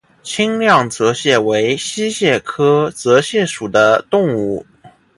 [0.23, 4.65] 清亮泽蟹为溪蟹科泽蟹属的动物。